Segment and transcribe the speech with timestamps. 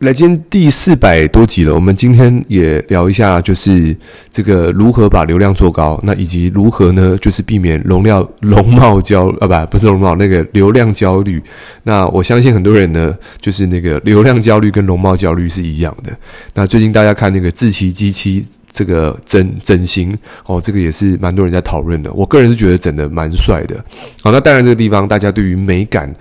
[0.00, 1.74] 来，今天第四百多集了。
[1.74, 3.96] 我们今天也聊一下，就是
[4.30, 11.42] 这个如何把流量做高，那以及如何呢，就是避免容量容貌焦啊，不，不是容貌，那个流量焦虑。
[11.84, 16.14] 那我相信很多人呢，就是那个流量焦虑跟容貌焦虑是一样的。
[16.52, 22.12] 那最近大家看那个志祺七七这个整整形哦，这个也是蛮多人在讨论的。
[22.12, 23.82] 我个人是觉得整得蛮帅的。
[24.22, 26.14] 好，那当然这个地方大家对于美感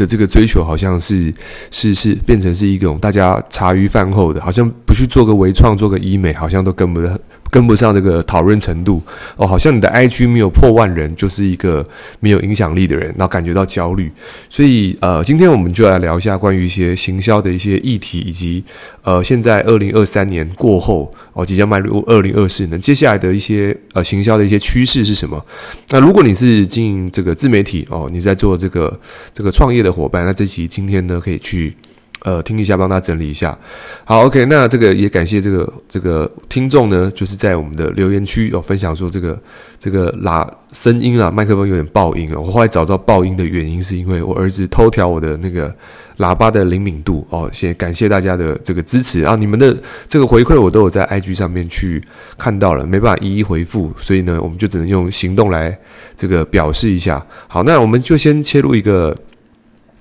[0.00, 1.32] 的这个追求好像是
[1.70, 7.18] 是是变成是一种大家茶余饭后的，好像不去做个微创、做个医美，好像都跟不上。
[7.50, 9.02] 跟不上这个讨论程度
[9.36, 11.86] 哦，好像你的 IG 没有破万人，就是一个
[12.20, 14.10] 没有影响力的人，然后感觉到焦虑。
[14.48, 18.64] 所以呃，今天我们就来聊一下关于一些行销的一些议题，以及
[19.02, 25.44] 呃，现在二零二三年过后哦，即将迈入二零二四年，接下来的一些呃行销的一些趋势是什么？
[25.90, 29.00] 那如果你是经营这个自媒体哦，你在做这个
[29.34, 31.76] 这个创业的伙伴，那这期今天呢可以去。
[32.22, 33.56] 呃，听一下，帮他整理一下。
[34.04, 39.40] 好，OK，那这个也感谢这个这个听众呢，就是在我们的留言区有、分享说这个
[39.78, 42.38] 这个喇声音啊，麦克风有点爆音啊。
[42.38, 45.74] 我后来找到爆音的原因，是因为我儿子偷调我的那个
[46.18, 47.48] 喇叭的灵敏度哦。
[47.50, 49.74] 先感谢大家的这个支持啊，你们的
[50.06, 52.04] 这个回馈我都有在 IG 上面去
[52.36, 55.74] 看到了，没办法一一回复，所以呢，我们就只能用行动来
[56.14, 57.24] 这个表示一下。
[57.48, 59.16] 好，那我们就先切入一个。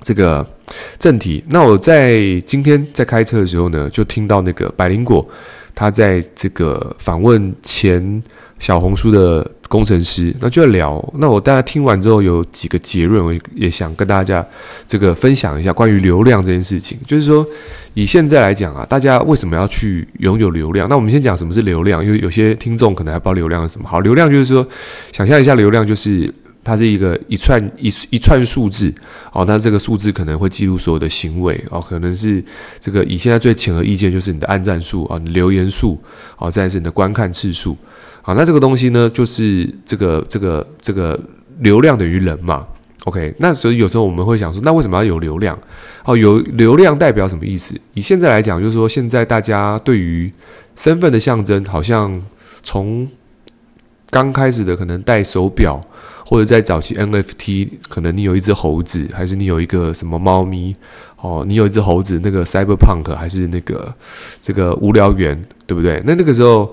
[0.01, 0.45] 这个
[0.97, 5.27] 正题，那我在今天在开车的时候呢，就听到那个百灵果
[5.75, 8.23] 他在这个访问前
[8.59, 11.13] 小红书的工程师，那就在聊。
[11.17, 14.45] 那我大家听完之后有几个结论，我也想跟大家
[14.87, 16.97] 这个分享一下关于流量这件事情。
[17.05, 17.45] 就是说，
[17.93, 20.89] 以现在来讲啊，大家为什么要去拥有流量？
[20.89, 23.87] 那我们先讲什么是流量，因为有些听众可能还不知道流量是什么。
[23.87, 24.65] 好，流量就是说，
[25.11, 26.33] 想象一下，流量就是。
[26.69, 28.93] 它是一个一串一一串数字
[29.33, 32.43] 哦，那这个数字可能会记录所有的行为哦，可能是
[32.79, 35.99] 这个以现在最浅而易见就是你的按赞数啊，你留言数
[36.37, 37.75] 哦，再来是你的观看次数
[38.21, 41.19] 好，那这个东西呢，就是这个这个这个
[41.61, 42.67] 流量等于人嘛
[43.05, 45.57] ，OK，那所以有时候我们会想说，那为什么要有流量？
[46.05, 47.75] 哦，有流量代表什么意思？
[47.95, 50.31] 以现在来讲，就是说现在大家对于
[50.75, 52.21] 身份的象征，好像
[52.61, 53.09] 从
[54.11, 55.81] 刚开始的可能戴手表。
[56.29, 60.75] 或者在早期 NFT，可能你有一只猴子，还是你有一个什么猫咪？
[61.19, 63.91] 哦，你有一只猴子，那个 Cyberpunk 还是那个
[64.39, 65.99] 这个无聊猿，对不对？
[66.05, 66.71] 那那个时候，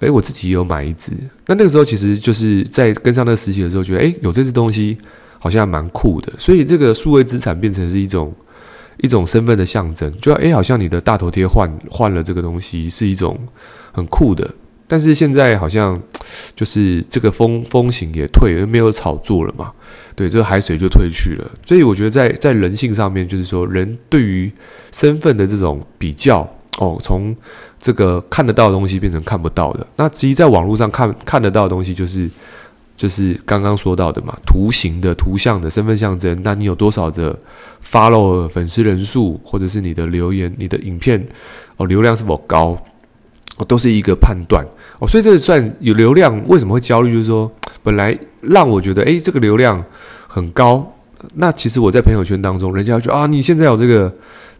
[0.00, 1.14] 诶，我自己也有买一只。
[1.46, 4.98] 那那个时候其实就是在跟上那个时期的时候，觉得诶，有这只东西
[5.38, 6.30] 好像蛮酷的。
[6.36, 8.30] 所以这个数位资产变成是一种
[8.98, 13.40] 一种身份的象征，就诶，好像你的大头贴换换了这个东西，是一种
[13.90, 14.46] 很酷的。
[14.92, 15.98] 但是现在好像
[16.54, 19.72] 就是这个风风行也退了，没有炒作了嘛？
[20.14, 21.50] 对，这个海水就退去了。
[21.64, 24.52] 所以我觉得在在人性上面，就是说人对于
[24.92, 27.34] 身份的这种比较哦，从
[27.78, 29.86] 这个看得到的东西变成看不到的。
[29.96, 32.28] 那其实在网络上看看得到的东西，就是
[32.94, 36.38] 就是刚刚说到的嘛，图形的、图像的身份象征。
[36.44, 37.34] 那你有多少的
[37.82, 41.26] follow 粉丝人数，或者是你的留言、你的影片
[41.78, 42.78] 哦，流量是否高？
[43.58, 44.64] 哦，都是一个判断
[44.98, 47.12] 哦，所以这算有流量，为什么会焦虑？
[47.12, 47.50] 就是说，
[47.82, 49.84] 本来让我觉得，诶，这个流量
[50.26, 50.94] 很高，
[51.34, 54.12] 那其实我在朋友圈当中，人家就啊，你现在有这个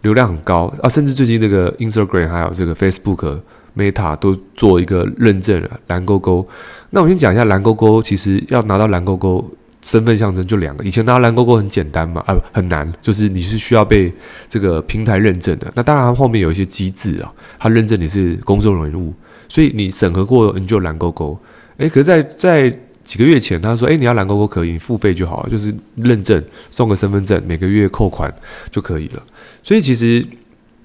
[0.02, 3.40] 流量很高啊，甚至最近那个 Instagram 还有这个 Facebook
[3.76, 6.46] Meta 都做一个认证了蓝勾勾。
[6.90, 9.50] 那我先讲一下蓝勾勾，其实要拿到蓝勾勾。
[9.82, 14.12] 身份象征就两个，以前拿蓝勾勾很简单嘛，啊，很难，就是你是需要被
[14.48, 15.70] 这个平台认证的。
[15.74, 19.12] 那当然后面有一些机制啊，它认证你是公众人物，
[19.48, 21.36] 所以你审核过你就蓝勾勾。
[21.78, 22.70] 诶，可是在在
[23.02, 26.40] 几个月前，他说，诶，你要蓝勾勾可以，你付费就好了，就是认证
[26.70, 28.32] 送个身份证，每个月扣款
[28.70, 29.22] 就可以了。
[29.64, 30.24] 所以其实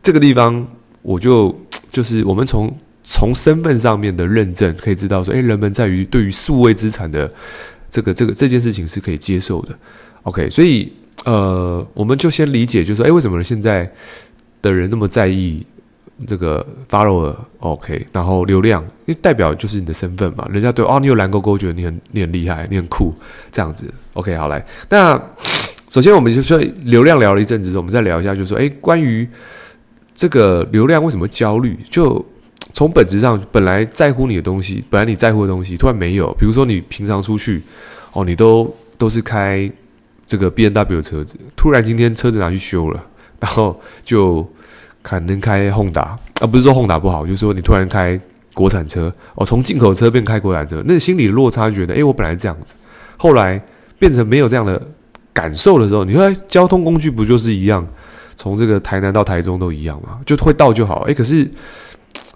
[0.02, 0.68] 这个地方，
[1.04, 1.56] 我就
[1.92, 7.32] 就是我们从从身份上面的认证可以知道说，诶，人们在于对于数位资产的。
[7.90, 9.78] 这个这个这件事情是可以接受的
[10.24, 10.92] ，OK，所以
[11.26, 13.90] 呃，我们就先理解，就是说，哎，为什么现在
[14.62, 15.66] 的人那么在意
[16.26, 23.14] 这个 follower，OK，然后流量，因为代表就是你的身份嘛，人家对哦，你有蓝勾勾，觉得你很你很厉害，你很酷，
[23.52, 25.20] 这样子，OK，好来，那
[25.90, 29.28] 首先我们就说流量聊了一阵子，我们再聊一下，就是说，哎，关于
[30.14, 32.26] 这个流量为什么焦虑，就。
[32.78, 36.32] 从本质上，本来在乎你的东西，本来你在乎的东西，突然没有。
[36.34, 37.60] 比如说，你平常出去，
[38.14, 39.68] 哦，你都都是开
[40.28, 43.04] 这个 B N W 的车子，突然今天车子拿去修了，
[43.40, 44.48] 然后就
[45.02, 46.20] 可能开 Honda，啊，
[46.52, 48.22] 不是说混打不好，就是说你突然开
[48.54, 52.76] 国产车，哦，从进口车变开国产车，那心里的落差，觉得，诶，我本来这样子，
[53.18, 53.60] 后来
[53.98, 54.80] 变成没有这样的
[55.34, 57.84] 感受的时候，你说交通工具不就是一样？
[58.36, 61.00] 从这个台南到台中都一样嘛，就会到就好。
[61.08, 61.50] 哎，可是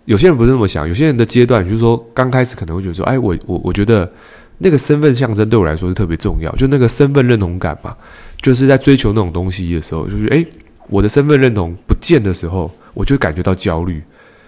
[0.06, 4.12] 有些人不是这么想，有些人的阶段就是说刚开始可能会觉得说，哎，我我我觉得
[4.58, 7.96] 那个身份象征对我来说是特别重要，就那个身份认同感嘛，
[8.42, 10.46] 就是在追求那种东西的时候，就是哎，
[10.90, 14.02] 我的身份认同不见的时候，我就感觉到焦虑。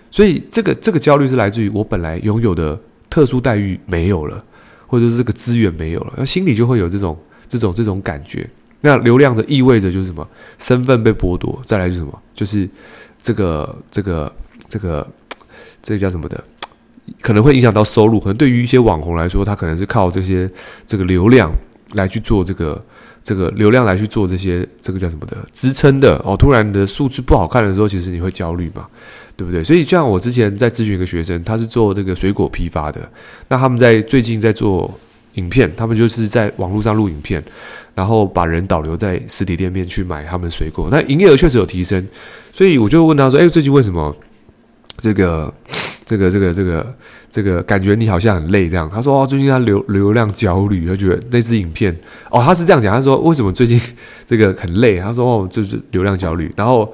[0.10, 2.80] 所以这个这个焦虑是来自于我本来拥有的
[3.10, 4.44] 特殊待遇没有了，
[4.86, 7.18] 或者是这个资源没有了，那心里就会有这种
[7.48, 8.48] 这种这种感觉。
[8.82, 10.28] 那流量的意味着就是什么？
[10.60, 12.22] 身份被剥夺，再来就是什么？
[12.36, 12.70] 就是
[13.22, 14.32] 这个这个
[14.68, 15.08] 这个
[15.84, 16.44] 这个叫什么的？
[17.22, 18.20] 可能会影响到收入。
[18.20, 20.50] 可能对于一些网红来说，他可能是靠这些
[20.88, 21.52] 这个流量
[21.96, 22.84] 来去做这个
[23.22, 26.36] 这个流量来去做这些这个叫什么的支撑的哦。
[26.36, 28.88] 突然的数字不好看的时候，其实你会焦虑嘛，
[29.36, 29.62] 对不对？
[29.62, 33.02] 所以像我之前在咨询一个学生，他是做这个水果批发的，
[33.50, 34.90] 那他们在最近在做
[35.34, 37.44] 影片，他们就是在网络上录影片。
[37.96, 42.04] 然后把人导流在实体店面去买他们水果，那营业额确实有提升，
[42.52, 44.16] 所以我就问他说：“哎，最近为什么
[45.04, 45.54] 这个、
[46.06, 46.96] 这个、这个、这个、
[47.30, 51.94] 这个感觉你好像很累这样？”他说：“哦，最近他流流量焦虑，他觉得那支影片
[52.32, 53.80] 哦，他是这样讲，他说为什么最近
[54.26, 55.00] 这个很累？
[55.00, 56.50] 他说哦，就是流量焦虑。
[56.56, 56.94] 然后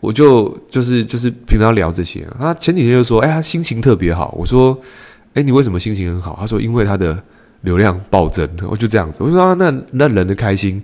[0.00, 4.34] 我就就是就是平常聊这些，他前几天就说：哎，他心情特别好。
[4.38, 4.78] 我说：
[5.32, 6.36] 哎，你为什么心情很好？
[6.38, 7.18] 他说：因为他的。”
[7.62, 9.20] 流量暴增，我就这样子。
[9.20, 10.80] 我说啊，那那人的开心，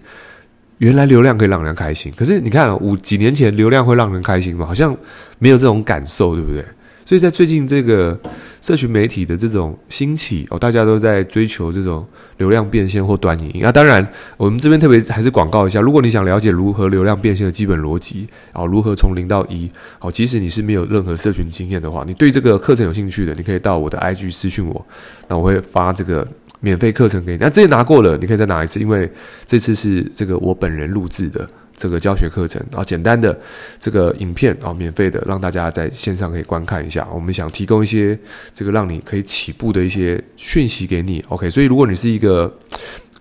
[0.78, 2.12] 原来流量可以让人开心。
[2.16, 4.66] 可是你看，五几年前流量会让人开心吗？
[4.66, 4.96] 好像
[5.38, 6.64] 没有这种感受，对不对？
[7.06, 8.18] 所以在最近这个
[8.62, 12.02] 社群媒体的这种兴起哦，大家都在追求这种
[12.38, 13.60] 流量变现或短影音。
[13.62, 14.06] 那当然，
[14.38, 24.86] 我们这边特别还是广告一下，如果你想了解如何流量变现的基本逻辑，哦，如何从零到一，哦，即使你是没有任何社群经验的话，你对这个课程有兴趣的，你可以到我的 IG 私讯我，
[25.28, 26.26] 那我会发这个。
[26.64, 29.10] 免费课程给你，那这些拿过了，你可以再拿一次，因为
[29.44, 31.46] 这次是这个我本人录制的
[31.76, 33.38] 这个教学课程，然后简单的
[33.78, 37.06] 这个影片啊，免费的让大家在线上可以观看一下。
[37.12, 38.18] 我们想提供一些
[38.54, 41.50] 这个让你可以起步的一些讯息给你，OK？
[41.50, 42.50] 所以如果你是一个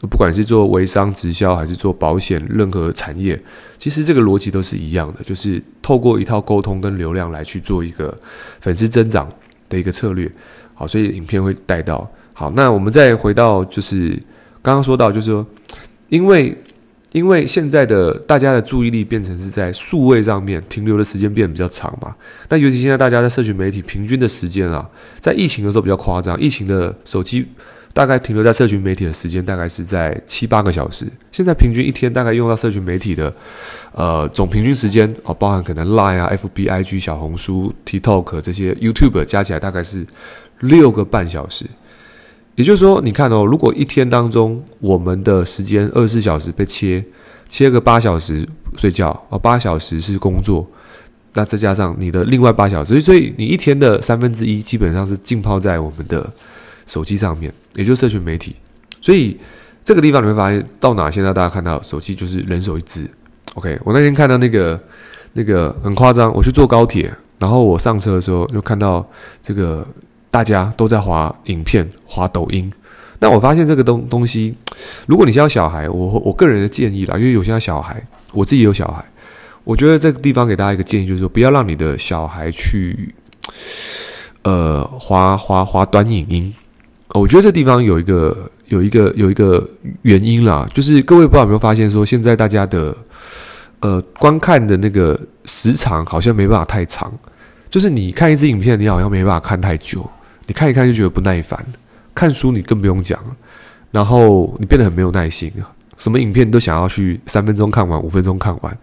[0.10, 3.38] 不管是做微商直销还是做保险，任何产业，
[3.78, 8.18] 其实这个逻辑都是一样的，就是透过一套沟通跟流量来去做一个
[8.62, 9.28] 粉丝增长
[9.68, 10.32] 的一个策略。
[10.74, 12.10] 好，所以影片会带到。
[12.34, 14.10] 好，那我们再回到，就是
[14.62, 15.46] 刚刚说到，就是说，
[16.10, 16.58] 因为
[17.12, 22.16] 因为现在的大家的注意力变成是在数位上面停留的时间变比较长嘛。
[22.50, 24.90] 那尤其现在大家在社群媒体平均的时间啊，
[25.20, 27.48] 在疫情的时候比较夸张，疫情的手机
[27.94, 31.06] 大概停留在社群媒体的时间大概是在七八个小时。
[31.32, 33.32] 现在平均一天大概用到社群媒体的
[33.92, 40.04] 呃总平均时间哦，包含可能 Line 啊、FB、IG、小红书、TikTok 这些 YouTube 加起来大概是
[40.62, 41.68] 六个半小时。
[42.56, 47.04] 也就是说，你看哦，如果一天当中我们的时间二十四小时被切，
[47.50, 48.48] 切个八小时
[48.78, 50.68] 睡觉哦，八小时是工作，
[51.34, 56.32] 那再加上你的另外八小时，所以你一天的三分之一基本上是浸泡在我们的
[56.86, 58.56] 手机上面，也就是社群媒体。
[59.02, 59.36] 所以
[59.84, 63.10] 这个地方你会发现，到哪现在大家看到手机就是人手一支。
[63.56, 64.80] OK，我那天看到那个
[65.34, 69.04] 那个很夸张，我去坐高铁，然后我上车的时候就看到
[69.42, 69.84] 这个。
[70.34, 72.74] 大家都在滑影片、滑抖音，
[73.20, 74.56] 那我发现这个东东西，
[75.06, 79.06] 如果你家有小孩，我我个人的建议啦，因为有些小孩，我自己有小孩，
[79.64, 83.14] 我觉得这个地方给大家一个建议，就是说不要让你的小孩去，
[84.42, 86.52] 呃，滑滑滑短影音。
[87.14, 89.70] 我觉得这地方有一个有一个有一个
[90.02, 92.98] 原因啦，就是各位不知道有没有发现，说现在大家的
[93.82, 97.14] 呃观看的那个时长好像没办法太长，
[97.70, 100.10] 就是你看一支影片，你好像没办法看太久。
[100.48, 101.64] 你看一看就觉得不耐烦，
[102.14, 103.20] 看书你更不用讲，
[103.92, 105.52] 然后你变得很没有耐心，
[105.98, 108.78] 什么影片都想要去三分钟看完，五分钟看完。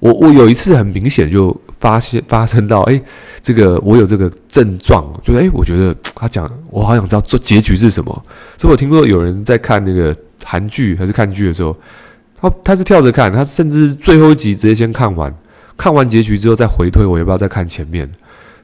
[0.00, 3.00] 我我有一次很明显就发现发生到，哎，
[3.40, 8.10] 这个我有这个症状，就哎，我觉得他讲，我好想知道做结局是什么。
[8.58, 10.12] 所以我听过有人在看那个
[10.44, 11.76] 韩剧还是看剧的时候，
[12.40, 15.32] 他他是跳着看，他甚至最后一集直接先看完，
[15.76, 18.10] 看完结局之后再回推，我要不要再看前面？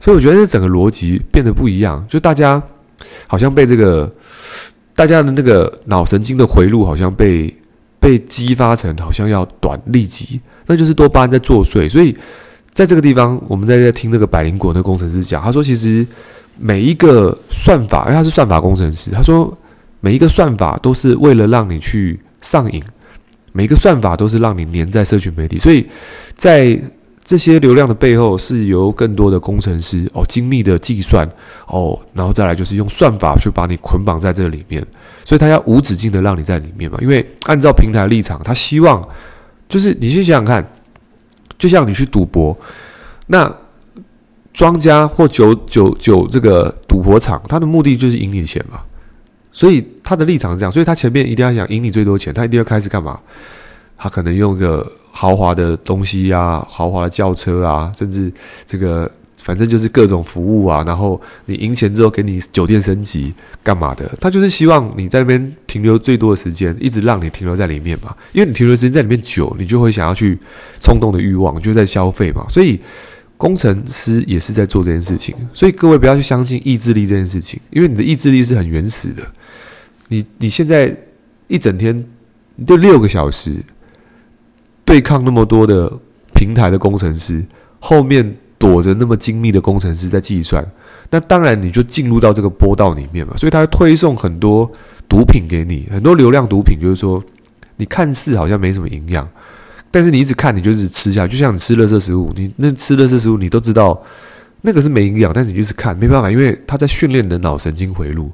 [0.01, 2.63] 所以我觉得这整个逻辑变得不一样，就大家
[3.27, 4.11] 好像被这个
[4.95, 7.53] 大家的那个脑神经的回路好像被
[7.99, 11.89] 被激发成好像要短立即，那就是多巴胺在作祟。
[11.91, 12.17] 所以
[12.73, 16.07] 在这个地方，我们在在听那个百灵果那个工程师讲，他说其实
[16.57, 19.53] 每一个算法，因为他是算法工程师，他说
[20.01, 22.81] 每一个算法都是为了让你去上瘾，
[23.53, 25.85] 每一个算法都是让你粘在社群媒体，所以
[26.37, 26.81] 在。
[27.29, 31.31] 这些流量的背后是由更多的工程师哦，精密的计算
[31.67, 34.83] 哦，然后再来就是用算法去把你捆绑在这里面，
[35.27, 36.97] 所以他要无止境的让你在里面嘛。
[37.03, 39.07] 因为按照平台立场，他希望
[39.69, 40.67] 就是你去想想看，
[41.59, 42.59] 就像你去赌博，
[43.27, 43.55] 那
[44.55, 48.81] 庄家或酒酒酒这个赌博场，他的目的就是赢你钱嘛。
[49.53, 53.21] 所以他的立场是这样，所以他前面一定要想赢你最多钱，他一定要开始干嘛？
[53.99, 58.33] 他可能用个豪华的东西啊，豪华的轿车啊，甚至
[58.65, 59.11] 这个
[59.43, 60.85] 反正就是各种服务啊。
[60.87, 64.09] 然后你赢钱之后给你酒店升级干嘛的？
[64.21, 68.15] 他就是希望你在那边停留最多的时间，一直让你停留在里面嘛。
[68.33, 70.39] 因为你停留时间在里面久，你就会想要去
[70.81, 72.47] 冲动的欲望，就在消费嘛。
[72.49, 72.81] 所以
[73.37, 75.35] 工程师也是在做这件事情。
[75.53, 79.23] 所以各位不要去相信意志力这件事情，因为你的意志力是很原始的。
[80.09, 80.97] 你你现在
[81.49, 82.05] 一整天
[82.67, 83.57] 就六个小时
[84.89, 85.93] 对抗那么多的
[86.35, 87.45] 平台的工程师，
[87.79, 90.67] 后面躲着那么精密的工程师在计算，
[91.11, 93.35] 那当然你就进入到这个波道里面嘛。
[93.37, 94.71] 所以他推送很多
[95.07, 97.23] 毒品给你，很多流量毒品，就是说
[97.77, 99.29] 你看似好像没什么营养，
[99.91, 104.03] 但是你一直看，你就是吃下去，就像你吃垃圾食物，你那吃垃圾食物，你都知道
[104.63, 108.31] 那个是没营养，但是你就是看，没办法，因为他在训练你的脑神经回路。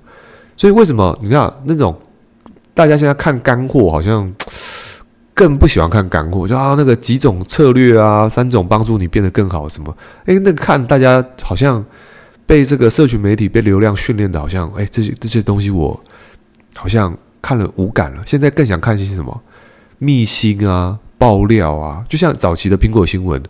[0.56, 1.98] 所以为什么你看那种
[2.72, 4.32] 大家现在看干货，好像
[5.34, 9.94] 更不喜欢看干货，就啊那个几种策略啊，三种帮助你变得更好什么？
[10.26, 11.84] 诶，那个看大家好像
[12.46, 16.00] 被这个社群媒体被流量训练的，好像诶，这些这些东西我
[16.76, 18.22] 好像看了无感了。
[18.24, 19.42] 现在更想看一些什么
[19.98, 23.42] 秘辛啊、爆料啊，就像早期的苹果新闻，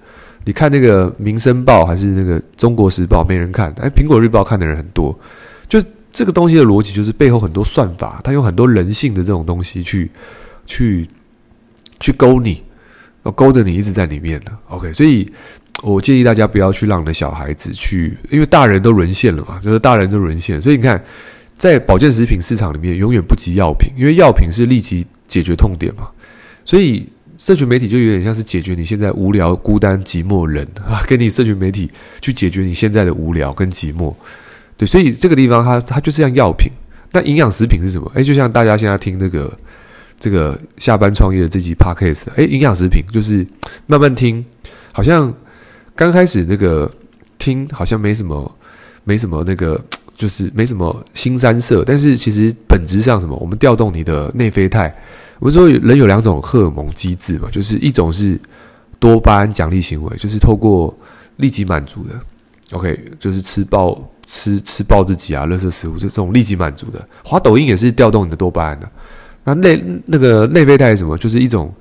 [0.44, 5.16] 你看那个《民生报》还是那个《中国时报》，没人看，诶，《苹果日报》看的人很多，
[5.68, 5.80] 就。
[6.16, 10.08] 这个东西的逻辑就是背后很多算法，它用很多人性的这种东西去
[10.64, 11.08] 去
[12.00, 12.62] 去勾你，
[13.34, 14.52] 勾着你一直在里面的。
[14.68, 15.30] OK，所以
[15.82, 20.60] 我建议大家不要去让你的小孩子去，因为大人都沦陷了嘛，就是大人都沦陷。
[20.60, 21.02] 所以你看，
[21.56, 26.08] 在保健食品市场里面，永远不及药品，因为药品是立即解决痛点嘛。
[26.64, 34.14] 所以社群媒体就有点像是解决你现在无聊、孤单、寂寞人啊， 给你社群媒体去解决你现在的无聊跟寂寞。
[34.76, 36.72] 对，所以这个地方它它就是像药品，
[37.12, 38.10] 那营养食品是什么？
[38.14, 39.52] 诶，就像大家现在听那个
[40.18, 43.46] 这个下班创业的这集 podcast，诶，营养食品就是
[43.86, 44.44] 慢慢听，
[44.92, 45.32] 好像
[45.94, 46.90] 刚开始那个
[47.38, 48.58] 听好像没什么
[49.04, 49.78] 没什么那个，
[50.16, 53.36] 就是没什么新三色，但是其实本质上什么？
[53.36, 54.94] 我们调动你的内啡肽。
[55.40, 58.40] 我们说人有两种荷尔蒙机制嘛，就是一种是
[58.98, 60.96] 多巴胺奖励行为，就是透过
[61.36, 62.18] 立即满足的。
[62.70, 67.06] OK，就是吃爆吃吃爆自己啊，垃圾食物就这种立即满足的。
[67.24, 68.90] 滑抖音也是调动你的多巴胺的。
[69.44, 71.16] 那内那个内啡肽是什么？
[71.18, 71.72] 就是一种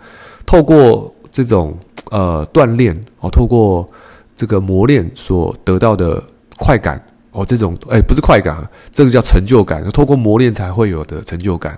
[0.45, 1.77] 透过这种
[2.11, 3.89] 呃锻炼哦，透过
[4.35, 6.23] 这个磨练所得到的
[6.57, 8.57] 快感哦，这种哎不是快感，
[8.91, 11.77] 这个叫成就感，透过磨练才会有的成就感。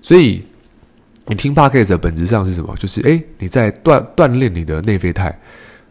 [0.00, 0.44] 所以
[1.26, 2.74] 你听 Podcast 的本质上是什么？
[2.78, 5.38] 就是哎你在锻锻炼你的内啡肽，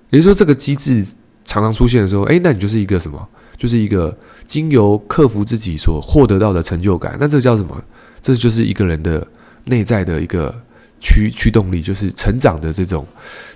[0.10, 1.06] 也就是说这个机制。
[1.50, 3.26] 常常出现的时候，诶，那你就是一个什么？
[3.58, 4.16] 就是一个
[4.46, 7.16] 经由克服自己所获得到的成就感。
[7.22, 7.82] 那这个叫什么？
[8.22, 9.26] 这就是一个人的
[9.66, 10.54] 内在的一个
[11.00, 13.06] 驱驱动力，就是成长的这种、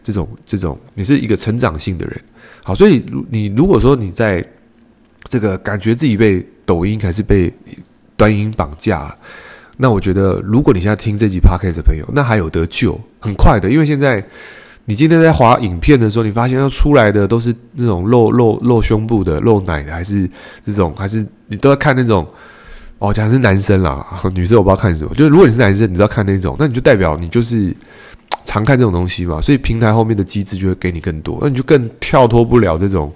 [0.04, 0.80] 这种、这种。
[0.94, 2.22] 你是一个成长性的人。
[2.64, 4.46] 好，所以你如果说你在
[5.26, 7.54] 这个感觉自己被抖音还是被
[8.16, 9.16] 端音绑架，
[9.78, 14.24] 那我觉得，如果你现在听这集 Podcast 的朋友，那还有得救，很快的，因为现在。
[14.86, 20.30] 你今天在滑影片的时候，你发现要出来的都是那种露露露胸部的、露奶的，还是
[20.64, 22.28] 这种，还是你都要看那种
[23.02, 24.06] 哦，讲的是男生啦，
[24.36, 25.14] 女生我不知道看什么。
[25.16, 27.76] 就是如果你是男生，你知道看那种，那你就代表你就是
[28.44, 29.42] 常看这种东西嘛。
[29.42, 33.12] 所以平台后面的机制就会给你更多，那你就更跳脱不了这种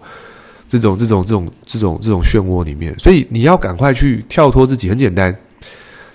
[0.67, 2.97] 这种这种这种这种这种漩涡里面。
[2.97, 5.35] 所以你要赶快去跳脱自己，很简单，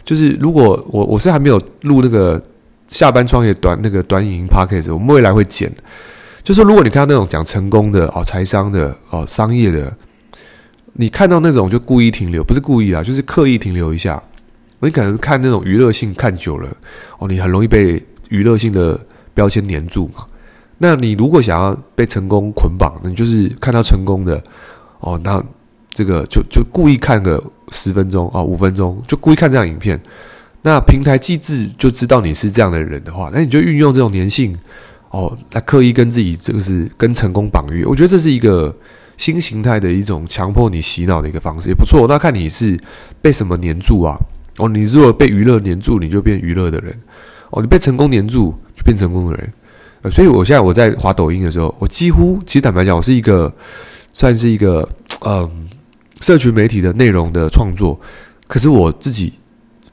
[0.04, 2.42] 就是如果我我是还没有录那个。
[2.90, 5.72] 下班创业短那个短影音 p o c a s t 我们未来会剪。
[6.42, 9.96] 就是如果你看到那种讲成功的哦，财商的哦，商业的，
[10.94, 14.22] 你看到那种就故意停留，不是故意啊，就是刻意停留一下。
[14.80, 16.68] 你可能看那种娱乐性看久了
[17.18, 18.98] 哦，你很容易被娱乐性的
[19.34, 20.24] 标签黏住嘛。
[20.78, 24.42] 那你如果想要被成功捆绑，那你就是看到成功的
[25.00, 25.42] 哦，那
[25.90, 30.00] 这个就就故意看个十分钟啊，五分钟，就故意看这样影片。
[30.62, 34.56] 那平台机制就知道你是这样的人的话，那你就运用这种粘性
[35.10, 37.84] 哦，来刻意跟自己这个是跟成功绑约。
[37.84, 38.74] 我觉得这是一个
[39.20, 42.06] 新形态的一种强迫你洗脑的一个方式，也不错。
[42.08, 42.80] 那看你是
[43.20, 44.16] 被什么黏住啊？
[44.56, 46.90] 哦，你如果被娱乐黏住，你就变娱乐的人；
[47.50, 49.52] 哦，你被成功黏住，就变成功的人。
[50.00, 53.54] 呃，所以我现在我在滑抖音的时候，我几乎其实坦白讲，我是一个
[54.10, 54.88] 算是一个
[55.26, 55.68] 嗯，
[56.22, 58.00] 社群媒体的内容的创作，
[58.48, 59.34] 可是我自己。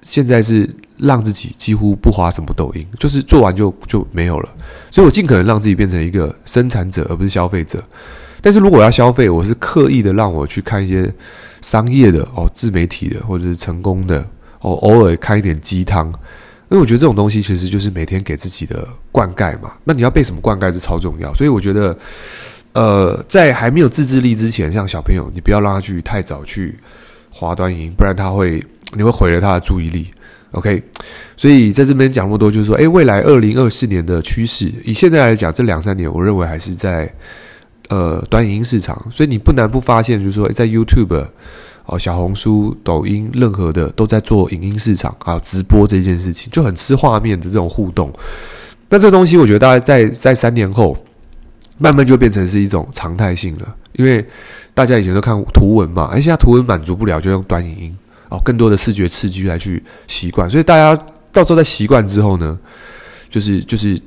[0.03, 4.50] 现在是让自己几乎不滑什么抖音，就是做完就就没有了。
[4.89, 7.84] 所以我尽可能让自己变成一个生产者，而不是消费者。
[8.41, 11.12] 但是如果要消费，我是刻意的让我去看一些
[11.62, 14.20] 商业的哦，自媒体的或者是成功的
[14.62, 16.08] 哦，偶尔看一点鸡汤，
[16.70, 19.74] 因为我觉得这种东西其实就是每天给自己的灌溉嘛。
[19.84, 21.98] 那你要被什么灌溉是超重要，所以我觉得，
[22.74, 26.77] 呃，在还没有自制力之前，像小朋友，你不要让他去太早去
[27.32, 28.63] 滑短影音，不然他会
[28.94, 30.08] 你会毁了他的注意力。
[30.51, 30.82] OK，
[31.36, 37.12] 所以在这边讲那么多，就是说，诶，未来二零二四年的趋势，以现在来讲，这两三年，我认为还是在。
[37.89, 41.25] 呃，短影音市场，所以你不难不发现，就是说，在 YouTube、
[41.86, 48.12] 哦、小红书、抖音，任何的都在做影音市场，啊直播这件事情，就很吃画面的这种互动。
[48.89, 50.98] 那这个东西，我觉得大概在在三年后，
[51.77, 54.25] 慢慢就变成是一种常态性了，因为
[54.74, 61.01] 大家以前都看图文嘛，而现在图文满足不了，就用短影音哦，更多的视觉刺激来去习惯，所以大家
[61.32, 62.60] 到时候在习惯之后呢，
[63.29, 63.98] 就是就是。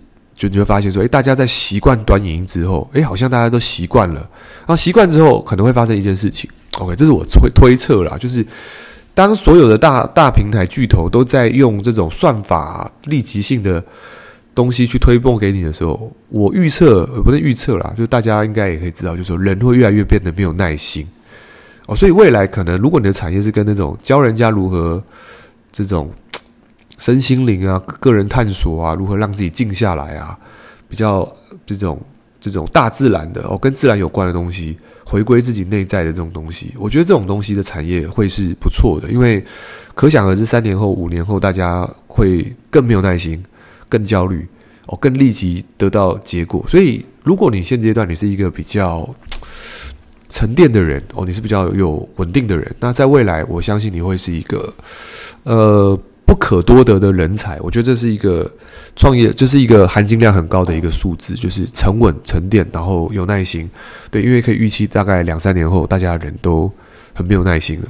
[0.41, 4.15] 就你会发现说，诶，大家在习惯短影音之后，诶，好像大家都习惯了。
[4.61, 6.49] 然后习惯之后，可能会发生一件事情。
[6.79, 8.43] OK，这是我推推测啦，就是
[9.13, 13.85] 当所有的大大平台巨头都在用这种算法立即性的
[14.55, 21.07] 东西去推播给你的时候，我预测，不是预测啦，就大家应该也可以知道，就是说人会越来越变得没有耐心。
[21.85, 25.05] 哦，所以未来可能，如果你的产业是跟那种教人家如何
[25.71, 26.11] 这种。
[27.01, 30.39] 身心灵啊，个人探索啊，如何让自己静下来啊，
[30.87, 31.27] 比较
[31.65, 31.99] 这种
[32.39, 34.77] 这种大自然的哦，跟自然有关的东西，
[35.07, 39.43] 回归自己内在的这种东西，我觉得这种东西的产业会是不错的，因为
[39.95, 43.43] 可想而知，三年后、五年后，大家会更没有耐心，
[43.89, 44.47] 更焦虑
[44.89, 46.63] 哦，更立即得到结果。
[46.69, 49.09] 所以，如果你现阶段你是一个比较
[50.29, 54.75] 沉淀的人哦，你是比较有稳定的人，那在未来，我相信你会是一个
[55.45, 55.99] 呃。
[56.31, 58.49] 不可多得的人才，我觉得这是一个
[58.95, 63.69] 创业，这是一个含金量很高的一个数字，就是沉稳、沉淀，然后有耐心。
[64.13, 66.73] 对，因为可以预期大概两三年后，大家的人都
[67.13, 67.89] 很没有耐心了。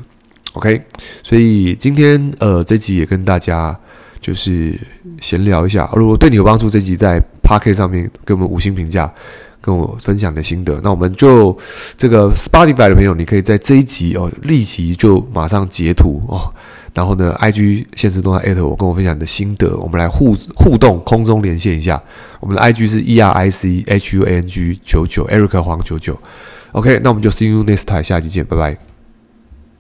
[0.54, 0.80] OK，
[1.22, 3.78] 所以今天呃这集也跟大家
[4.22, 4.74] 就是
[5.20, 9.12] 闲聊一下，如果对你有帮助，这集在 Podcast 上面给我们五星评价，
[9.60, 10.80] 跟我分享的心得。
[10.82, 11.56] 那我们就
[11.96, 16.52] 这个 Spotify 的朋友，你可以在这一集哦立即就马上截图哦。
[16.92, 22.02] 然后呢，IG 现实动态艾特我，跟我分享你的心得，我们来互互动，空中连线一下。
[22.40, 26.18] 我们的 IG 是 E R I C H U N G 九九，Eric 黄九九。
[26.72, 28.89] OK，那我们就 See you next time，下期见，拜拜。